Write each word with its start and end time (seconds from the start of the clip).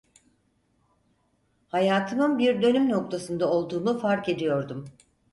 Hayatımın 1.67 2.39
bir 2.39 2.61
dönüm 2.61 2.89
noktasında 2.89 3.49
olduğumu 3.51 3.99
fark 3.99 4.29
ediyordum. 4.29 4.85